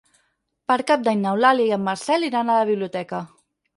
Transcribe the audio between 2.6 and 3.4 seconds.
la biblioteca.